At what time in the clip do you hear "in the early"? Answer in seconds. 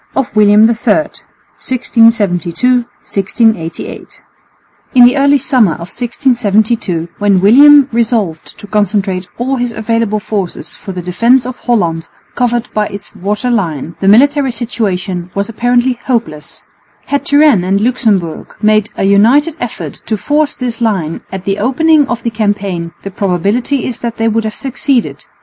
4.95-5.37